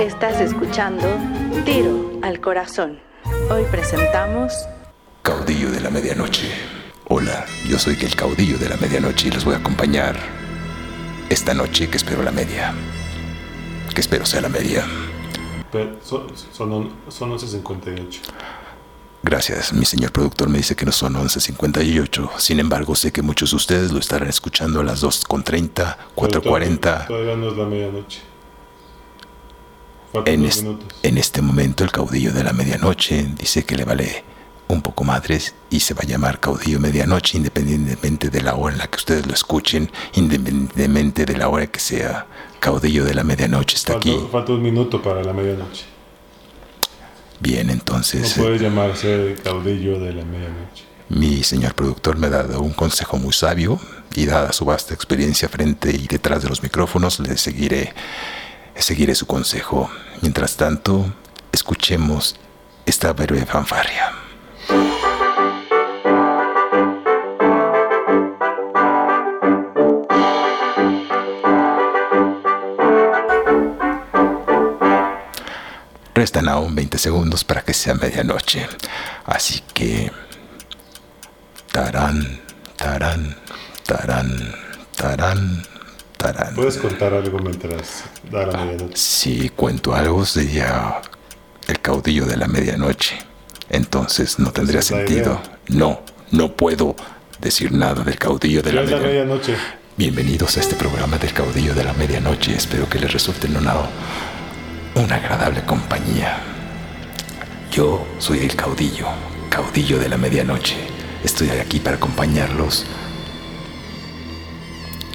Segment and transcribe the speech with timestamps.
[0.00, 1.06] Estás escuchando
[1.64, 2.98] Tiro al Corazón.
[3.50, 4.52] Hoy presentamos
[5.22, 6.48] Caudillo de la Medianoche.
[7.08, 10.16] Hola, yo soy el caudillo de la medianoche y los voy a acompañar
[11.30, 12.74] esta noche que espero la media.
[13.94, 14.84] Que espero sea la media.
[15.72, 18.20] Pero son, son, son 11.58.
[19.22, 22.30] Gracias, mi señor productor me dice que no son 11.58.
[22.38, 26.68] Sin embargo, sé que muchos de ustedes lo estarán escuchando a las 2.30, Pero todavía-
[26.68, 27.06] 4.40.
[27.06, 28.20] Todavía no es la medianoche.
[30.26, 30.64] En, es-
[31.02, 34.24] este momento el caudillo de la medianoche dice que le vale
[34.68, 38.78] un poco madres y se va a llamar caudillo medianoche independientemente de la hora en
[38.78, 42.26] la que ustedes lo escuchen, independientemente de la hora que sea.
[42.60, 44.20] Caudillo de la medianoche está Falta, aquí.
[44.30, 45.84] falta un minuto para la medianoche.
[47.40, 50.84] Bien, No entonces puede llamarse caudillo de la medianoche.
[51.08, 53.78] mi señor productor me ha dado un consejo muy sabio
[54.16, 57.94] y dada su vasta experiencia frente y detrás de los micrófonos le seguiré
[58.82, 59.90] seguiré su consejo.
[60.20, 61.06] Mientras tanto,
[61.52, 62.36] escuchemos
[62.86, 64.12] esta breve fanfarria.
[76.14, 78.66] Restan aún 20 segundos para que sea medianoche.
[79.24, 80.10] Así que...
[81.70, 82.40] Tarán,
[82.76, 83.36] tarán,
[83.86, 84.52] tarán,
[84.96, 85.62] tarán,
[86.18, 86.54] tarán.
[86.54, 88.96] ¿Puedes contar algo mientras da la medianoche?
[88.96, 91.00] Si cuento algo sería
[91.66, 93.18] el caudillo de la medianoche.
[93.70, 95.40] Entonces no tendría sentido.
[95.40, 95.58] idea.
[95.68, 96.00] No,
[96.32, 96.94] no puedo
[97.40, 99.52] decir nada del caudillo de ¿Qué la la medianoche.
[99.52, 99.56] medianoche?
[99.96, 102.54] Bienvenidos a este programa del caudillo de la medianoche.
[102.54, 103.74] Espero que les resulte una,
[104.94, 106.38] una agradable compañía.
[107.72, 109.06] Yo soy el caudillo,
[109.50, 110.76] caudillo de la medianoche.
[111.24, 112.86] Estoy aquí para acompañarlos.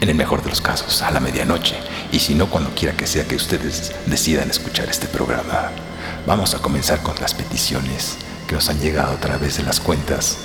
[0.03, 1.77] En el mejor de los casos, a la medianoche.
[2.11, 5.71] Y si no, cuando quiera que sea que ustedes decidan escuchar este programa.
[6.27, 10.39] Vamos a comenzar con las peticiones que nos han llegado a través de las cuentas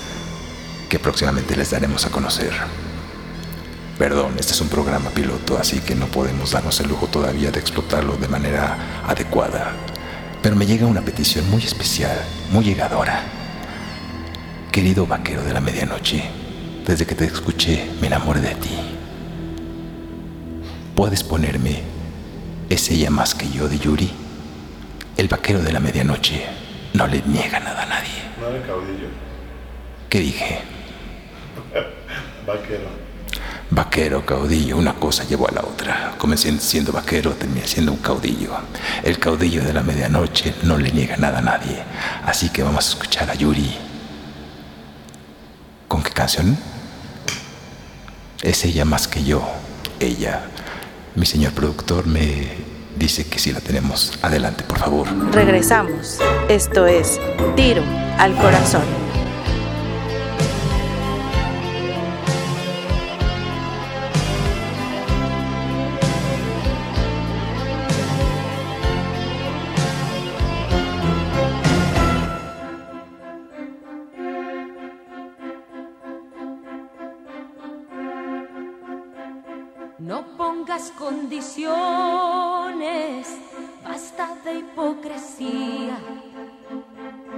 [0.87, 2.53] que próximamente les daremos a conocer.
[3.97, 7.59] Perdón, este es un programa piloto, así que no podemos darnos el lujo todavía de
[7.59, 9.73] explotarlo de manera adecuada.
[10.41, 12.17] Pero me llega una petición muy especial,
[12.53, 13.23] muy llegadora.
[14.71, 16.23] Querido vaquero de la medianoche,
[16.87, 18.98] desde que te escuché me enamoré de ti.
[20.99, 21.81] ¿Puedes ponerme
[22.69, 24.11] ¿Es ella más que yo de Yuri?
[25.15, 26.45] El vaquero de la medianoche
[26.93, 28.21] no le niega nada a nadie.
[28.37, 29.07] No era caudillo.
[30.09, 30.59] ¿Qué dije?
[32.45, 32.89] Vaquero.
[33.69, 36.15] Vaquero, caudillo, una cosa llevó a la otra.
[36.17, 38.57] Comencé siendo vaquero, terminé siendo un caudillo.
[39.01, 41.81] El caudillo de la medianoche no le niega nada a nadie.
[42.25, 43.73] Así que vamos a escuchar a Yuri.
[45.87, 46.57] ¿Con qué canción?
[48.41, 49.41] Es ella más que yo.
[50.01, 50.43] Ella.
[51.15, 52.47] Mi señor productor me
[52.97, 54.17] dice que sí la tenemos.
[54.21, 55.07] Adelante, por favor.
[55.33, 56.19] Regresamos.
[56.47, 57.19] Esto es
[57.55, 57.83] Tiro
[58.17, 59.08] al Corazón.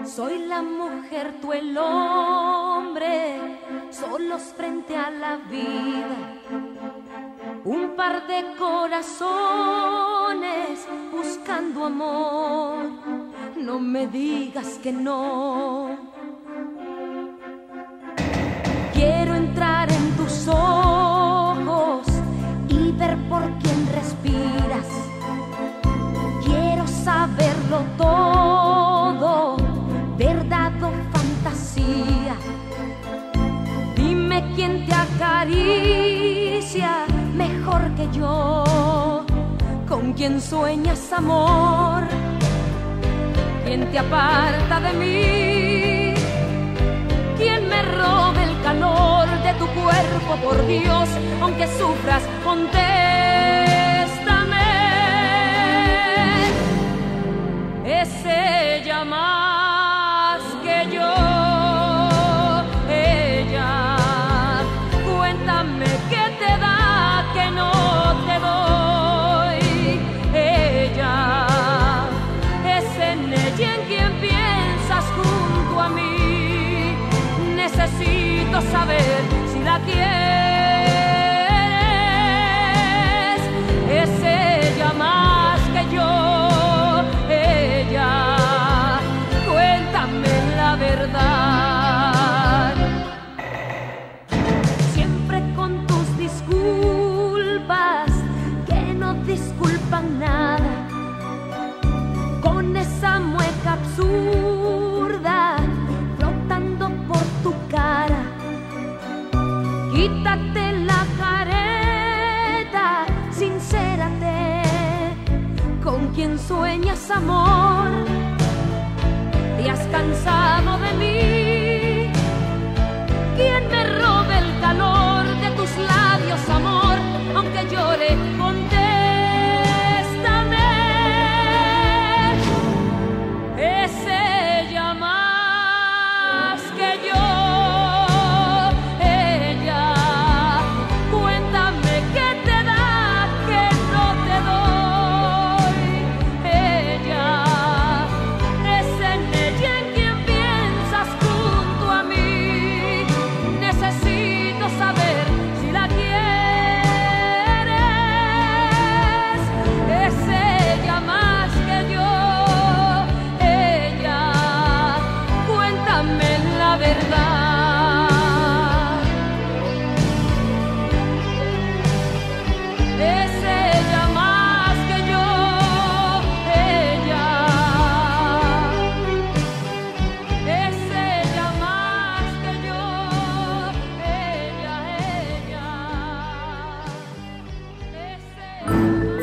[0.05, 3.39] Soy la mujer, tú el hombre,
[3.91, 6.39] solos frente a la vida.
[7.63, 9.27] Un par de corazones
[11.11, 12.89] buscando amor.
[13.55, 15.97] No me digas que no.
[27.97, 29.57] Todo,
[30.17, 32.35] verdad o fantasía.
[33.95, 37.05] Dime quién te acaricia
[37.35, 39.25] mejor que yo,
[39.87, 42.03] con quién sueñas amor,
[43.65, 46.13] quién te aparta de mí.
[47.37, 51.09] Quien me robe el calor de tu cuerpo, por Dios,
[51.41, 53.30] aunque sufras, contéstame.
[79.85, 80.20] quiero.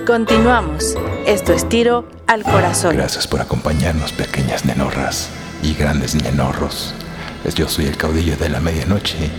[0.08, 0.94] Continuamos.
[1.26, 2.96] Esto es tiro al corazón.
[2.96, 5.28] Gracias por acompañarnos, pequeñas nenorras
[5.62, 6.94] y grandes nenorros.
[7.42, 9.30] Pues yo soy el caudillo de la medianoche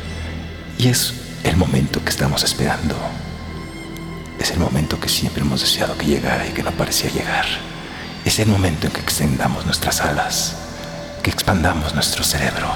[0.78, 2.96] y es el momento que estamos esperando.
[4.38, 7.46] Es el momento que siempre hemos deseado que llegara y que no parecía llegar.
[8.24, 10.56] Es el momento en que extendamos nuestras alas,
[11.24, 12.68] que expandamos nuestro cerebro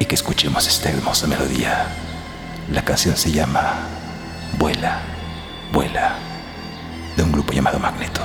[0.00, 1.86] y que escuchemos esta hermosa melodía.
[2.72, 3.86] La canción se llama
[4.58, 4.98] Vuela,
[5.72, 6.29] Vuela,
[7.16, 8.20] de un grupo llamado Magneto.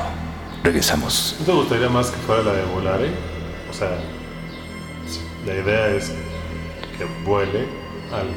[0.63, 3.11] Regresamos ¿No te gustaría más que fuera la de volar, eh?
[3.69, 3.89] O sea,
[5.45, 6.11] la idea es
[6.97, 7.67] que vuele
[8.11, 8.33] algo.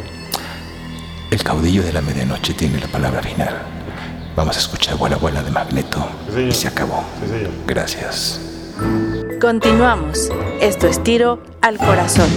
[1.30, 3.54] El caudillo de la medianoche tiene la palabra final.
[4.36, 6.06] Vamos a escuchar Vuela Vuela de Magneto.
[6.28, 6.48] Sí, señor.
[6.48, 7.04] Y se acabó.
[7.20, 7.50] Sí, señor.
[7.66, 8.40] Gracias.
[9.40, 10.30] Continuamos.
[10.60, 12.28] Esto es tiro al corazón.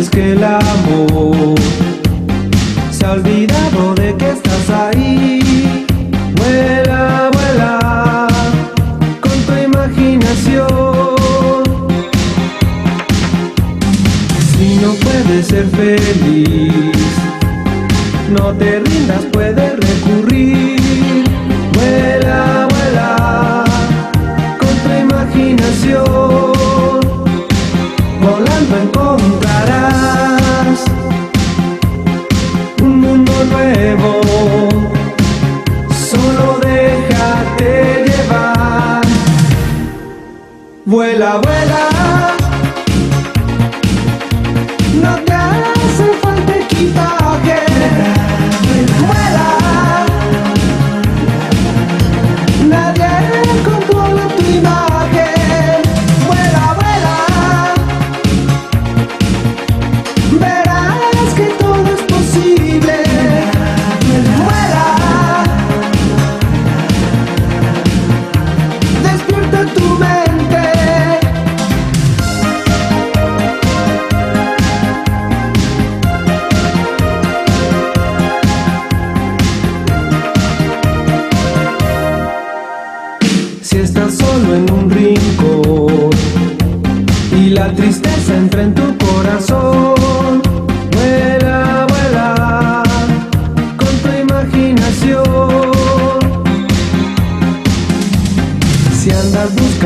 [0.00, 1.58] Pienses que el amor
[2.90, 5.84] se ha olvidado de que estás ahí,
[6.36, 8.26] vuela, vuela
[9.20, 10.66] con tu imaginación.
[14.56, 16.96] Si no puedes ser feliz,
[18.30, 20.69] no te rindas, puedes recurrir.
[41.20, 41.59] Vuela, vuela.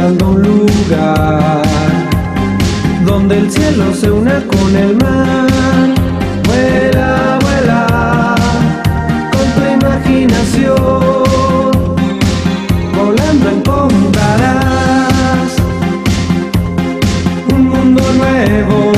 [0.07, 1.63] Un lugar
[3.07, 5.95] donde el cielo se una con el mar,
[6.47, 8.35] vuela, vuela
[9.33, 10.75] con tu imaginación.
[12.95, 13.87] Volando encontrarás
[17.51, 18.93] un mundo nuevo.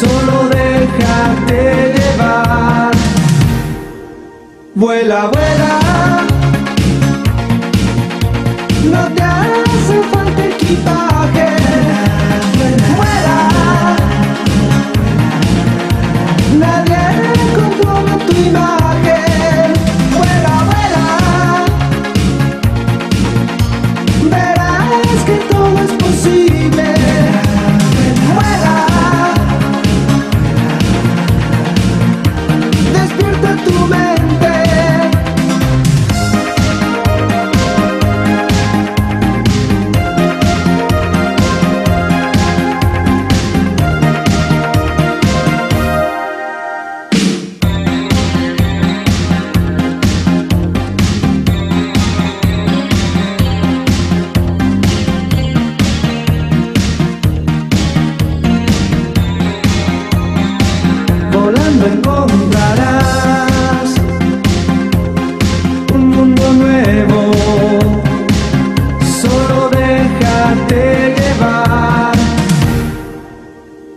[0.00, 2.90] Solo déjate llevar.
[4.74, 5.91] Vuela, vuela.
[10.76, 11.21] Falta equipaje.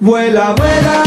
[0.06, 1.05] Vuela, vuela.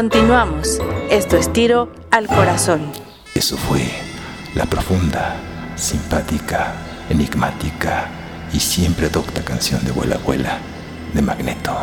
[0.00, 0.80] Continuamos.
[1.10, 2.90] Esto es tiro al corazón.
[3.34, 3.86] Eso fue
[4.54, 5.36] la profunda,
[5.76, 6.72] simpática,
[7.10, 8.08] enigmática
[8.50, 10.56] y siempre docta canción de Vuela Vuela
[11.12, 11.76] de Magneto.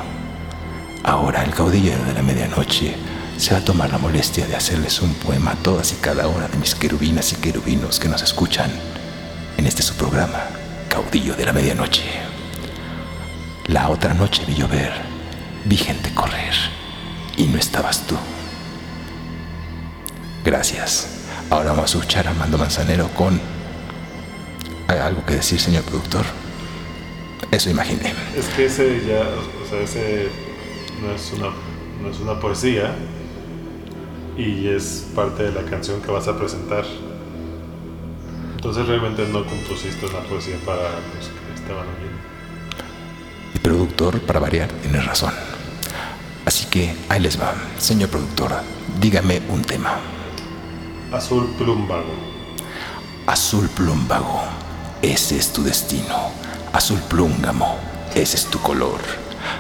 [1.04, 2.96] Ahora el caudillo de la medianoche
[3.38, 6.48] se va a tomar la molestia de hacerles un poema a todas y cada una
[6.48, 8.72] de mis querubinas y querubinos que nos escuchan
[9.58, 10.42] en este su programa,
[10.90, 12.02] Caudillo de la Medianoche.
[13.68, 14.92] La otra noche vi llover,
[15.66, 16.77] vi gente correr
[17.38, 18.16] y no estabas tú.
[20.44, 21.24] Gracias.
[21.50, 23.40] Ahora vamos a escuchar a Armando Manzanero con...
[24.88, 26.26] ¿Hay algo que decir, señor productor?
[27.52, 28.14] Eso imaginé.
[28.36, 30.30] Es que ese ya, o sea, ese
[31.02, 31.50] no es una,
[32.02, 32.96] no es una poesía
[34.38, 36.86] y es parte de la canción que vas a presentar.
[38.56, 42.18] Entonces realmente no compusiste una poesía para los que estaban oyendo.
[43.54, 45.34] Y productor, para variar, tiene razón.
[46.48, 47.54] Así que ahí les va.
[47.78, 48.54] Señor productor,
[49.02, 50.00] dígame un tema.
[51.12, 52.14] Azul plumbago.
[53.26, 54.44] Azul plumbago,
[55.02, 56.32] ese es tu destino.
[56.72, 57.78] Azul plúngamo,
[58.16, 59.02] ese es tu color.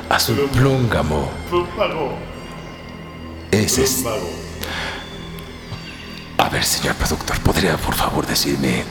[0.09, 2.17] Azul plúngamo, Plumbago.
[3.51, 4.05] ese es...
[6.37, 8.85] A ver, señor productor, ¿podría por favor decirme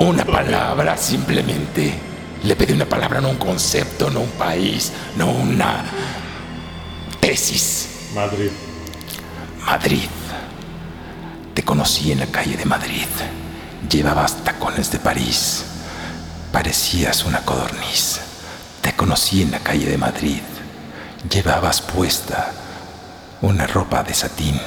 [0.00, 1.94] una palabra simplemente?
[2.42, 5.84] Le pedí una palabra, no un concepto, no un país, no una
[7.22, 7.88] tesis.
[8.14, 8.50] Madrid.
[9.64, 10.10] Madrid.
[11.54, 13.06] Te conocí en la calle de Madrid.
[13.88, 15.64] Llevabas tacones de París.
[16.50, 18.20] Parecías una codorniz.
[18.80, 20.42] Te conocí en la calle de Madrid.
[21.30, 22.52] Llevabas puesta
[23.40, 24.60] una ropa de satín.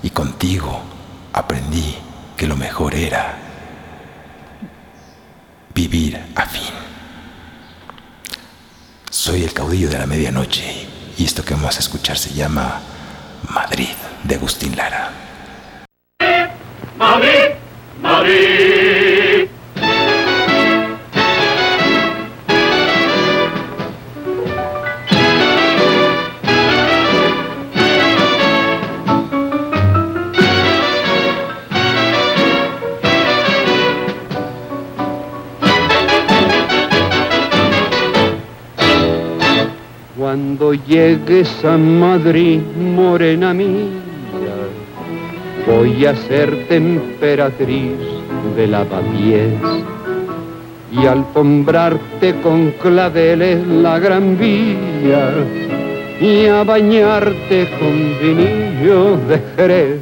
[0.00, 0.80] Y contigo
[1.32, 1.98] aprendí
[2.36, 3.36] que lo mejor era
[5.74, 6.74] vivir a fin.
[9.10, 12.80] Soy el caudillo de la medianoche y esto que vamos a escuchar se llama
[13.48, 13.94] Madrid
[14.24, 15.23] de Agustín Lara.
[40.94, 44.54] Llegues a Madrid, morena mía,
[45.66, 47.98] voy a ser temperatriz
[48.54, 49.54] de lavapiés
[50.92, 55.32] y alfombrarte con claveles la gran vía
[56.20, 60.00] y a bañarte con vinillo de Jerez.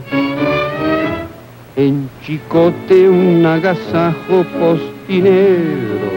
[1.75, 6.12] En Chicote un agasajo postinero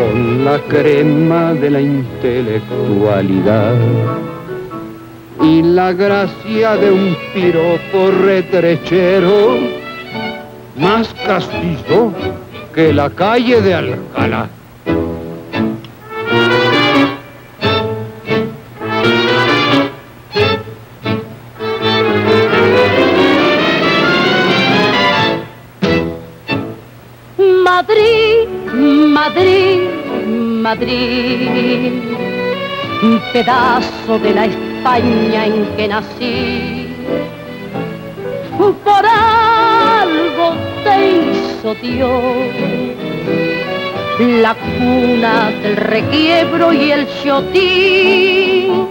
[0.00, 3.74] con la crema de la intelectualidad
[5.42, 9.58] y la gracia de un piropo retrechero
[10.76, 12.12] más castizo
[12.74, 14.48] que la calle de Alcalá.
[30.70, 31.94] Madrid,
[33.02, 36.86] un pedazo de la España en que nací.
[38.84, 42.22] Por algo te hizo Dios
[44.44, 48.86] la cuna del requiebro y el chotín.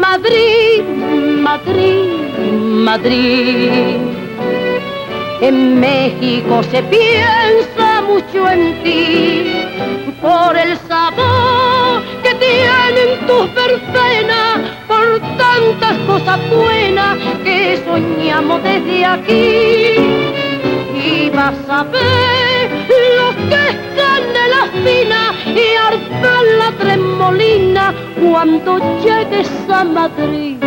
[0.00, 0.84] Madrid,
[1.48, 2.32] Madrid,
[2.88, 3.96] Madrid.
[5.42, 9.57] En México se piensa mucho en ti
[10.28, 19.94] por el sabor que tienen tus verbenas, por tantas cosas buenas que soñamos desde aquí.
[21.02, 22.64] Y vas a ver
[23.16, 29.84] lo que es canela fina y arpar la tremolina cuando llegues a.
[29.84, 30.58] Madrid,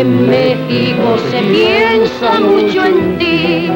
[0.00, 3.68] En México se piensa mucho en ti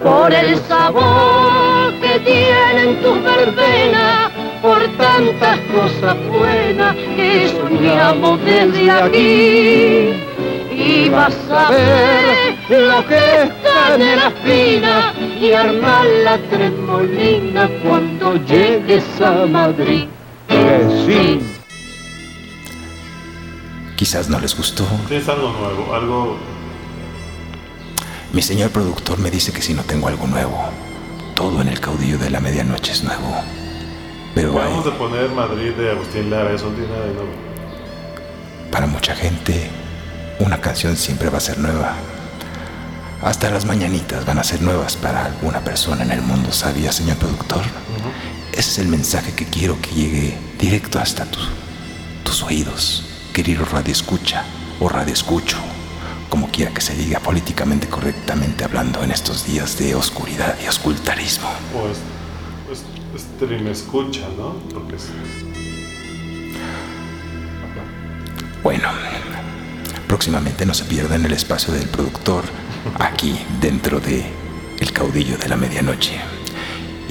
[0.00, 4.30] por el sabor que tienen tus verbenas,
[4.62, 10.12] por tantas cosas buenas que soñamos desde aquí.
[10.70, 18.36] Y vas a ver lo que está en la espina y armar la tremolina cuando
[18.44, 20.04] llegues a Madrid.
[20.46, 21.55] Que sí.
[24.06, 24.86] Quizás no les gustó.
[25.08, 26.36] Tienes algo nuevo, algo.
[28.32, 30.64] Mi señor productor me dice que si no tengo algo nuevo,
[31.34, 33.34] todo en el caudillo de la medianoche es nuevo.
[34.32, 37.30] Pero hay- Vamos a poner Madrid de Agustín Lara, eso tiene nada de nuevo.
[38.70, 39.70] para mucha gente,
[40.38, 41.94] una canción siempre va a ser nueva.
[43.22, 47.16] Hasta las mañanitas van a ser nuevas para alguna persona en el mundo, ¿sabía, señor
[47.16, 47.62] productor?
[48.52, 51.40] Ese es el mensaje que quiero que llegue directo hasta tu-
[52.22, 53.05] tus oídos,
[53.36, 54.44] querido radio escucha
[54.80, 55.58] o radio escucho,
[56.30, 61.50] como quiera que se diga políticamente correctamente hablando en estos días de oscuridad y oscultarismo.
[61.74, 61.98] O es,
[62.72, 64.54] es, stream escucha, ¿no?
[64.72, 65.10] Porque es,
[68.62, 68.88] Bueno,
[70.08, 72.44] próximamente no se pierdan el espacio del productor
[72.98, 74.24] aquí dentro de
[74.80, 76.18] El caudillo de la medianoche.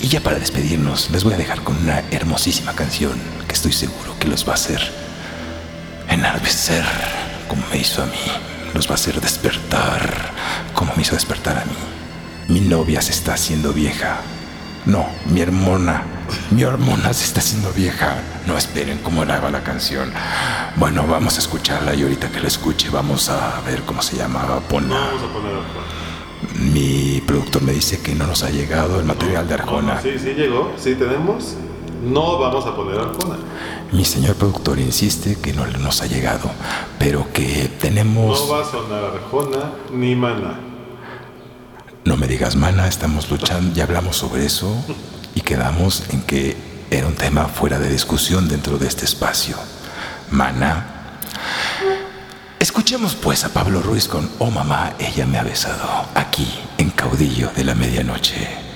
[0.02, 3.14] Y ya para despedirnos, les voy a dejar con una hermosísima canción
[3.48, 5.05] que estoy seguro que los va a hacer
[6.16, 6.84] enardecer
[7.48, 8.32] como me hizo a mí.
[8.74, 10.32] Los va a hacer despertar
[10.74, 11.76] como me hizo despertar a mí.
[12.48, 14.18] Mi novia se está haciendo vieja.
[14.86, 16.04] No, mi hermana.
[16.52, 18.16] Mi hormona se está haciendo vieja.
[18.48, 20.12] No esperen cómo la va la canción.
[20.76, 24.56] Bueno, vamos a escucharla y ahorita que la escuche vamos a ver cómo se llamaba.
[24.56, 24.96] no Pona.
[24.96, 25.86] vamos a poner Arjona.
[26.72, 29.94] Mi productor me dice que no nos ha llegado el material de No, Arjona.
[29.96, 31.56] no, sí, sí llegó, sí tenemos.
[32.06, 33.38] No vamos a poner Arjona.
[33.92, 36.52] Mi señor productor insiste que no nos ha llegado,
[37.00, 38.42] pero que tenemos...
[38.42, 40.60] No va a sonar Arjona ni Mana.
[42.04, 44.72] No me digas, mana, estamos luchando, ya hablamos sobre eso
[45.34, 46.56] y quedamos en que
[46.92, 49.58] era un tema fuera de discusión dentro de este espacio.
[50.30, 51.20] Mana.
[52.60, 57.50] Escuchemos pues a Pablo Ruiz con Oh mamá, ella me ha besado, aquí en Caudillo
[57.56, 58.75] de la Medianoche.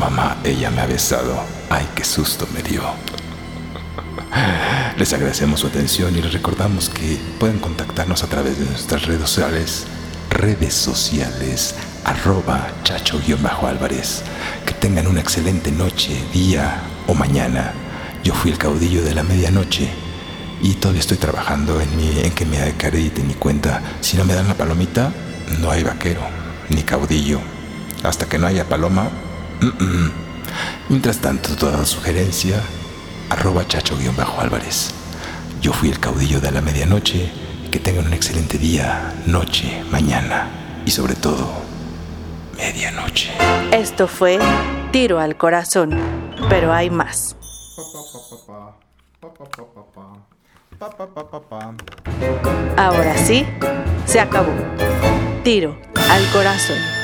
[0.00, 1.38] Mamá, ella me ha besado.
[1.68, 2.82] Ay, qué susto me dio.
[4.96, 9.20] Les agradecemos su atención y les recordamos que pueden contactarnos a través de nuestras redes
[9.20, 9.86] sociales,
[10.30, 14.22] redes sociales, arroba chacho-álvarez.
[14.64, 17.72] Que tengan una excelente noche, día o mañana.
[18.24, 19.90] Yo fui el caudillo de la medianoche
[20.62, 23.82] y todavía estoy trabajando en, mi, en que me acredite mi cuenta.
[24.00, 25.12] Si no me dan la palomita,
[25.60, 26.22] no hay vaquero,
[26.70, 27.40] ni caudillo.
[28.02, 29.10] Hasta que no haya paloma.
[30.88, 32.60] Mientras tanto, toda sugerencia,
[33.28, 34.90] arroba chacho-álvarez.
[35.60, 37.30] Yo fui el caudillo de la medianoche.
[37.70, 40.48] Que tengan un excelente día, noche, mañana
[40.84, 41.48] y sobre todo,
[42.56, 43.30] medianoche.
[43.70, 44.40] Esto fue
[44.90, 45.96] Tiro al Corazón,
[46.48, 47.36] pero hay más.
[52.76, 53.46] Ahora sí,
[54.04, 54.52] se acabó.
[55.44, 55.78] Tiro
[56.10, 56.99] al Corazón.